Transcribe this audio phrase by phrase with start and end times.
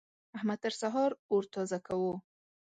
[0.37, 2.13] احمد تر سهار اور تازه کاوو.